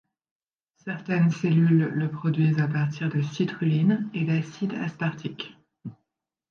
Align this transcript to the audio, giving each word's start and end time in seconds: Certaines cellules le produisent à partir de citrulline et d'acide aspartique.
Certaines 0.83 1.29
cellules 1.29 1.91
le 1.93 2.09
produisent 2.09 2.57
à 2.57 2.67
partir 2.67 3.07
de 3.07 3.21
citrulline 3.21 4.09
et 4.15 4.25
d'acide 4.25 4.73
aspartique. 4.73 5.55